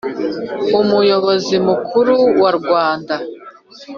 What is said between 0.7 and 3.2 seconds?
Umuyobozi Mukuru wa Rwanda